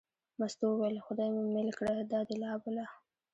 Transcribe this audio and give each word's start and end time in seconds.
مستو 0.39 0.65
وویل: 0.71 0.97
خدای 1.05 1.29
مې 1.35 1.43
مېل 1.53 1.69
کړه 1.77 1.93
دا 2.11 2.19
دې 2.27 2.35
لا 2.43 2.51
بله. 2.63 2.85